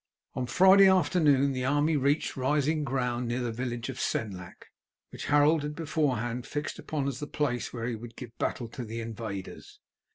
On 0.33 0.47
Friday 0.47 0.87
afternoon 0.89 1.51
the 1.51 1.63
army 1.63 1.95
reached 1.95 2.35
rising 2.35 2.83
ground 2.83 3.27
near 3.27 3.41
the 3.41 3.51
village 3.51 3.87
of 3.87 3.99
Senlac, 3.99 4.71
which 5.11 5.25
Harold 5.25 5.61
had 5.61 5.75
beforehand 5.75 6.47
fixed 6.47 6.79
upon 6.79 7.07
as 7.07 7.19
the 7.19 7.27
place 7.27 7.71
where 7.71 7.85
he 7.85 7.93
would 7.95 8.15
give 8.15 8.35
battle 8.39 8.67
to 8.69 8.83
the 8.83 8.99
invaders. 8.99 9.79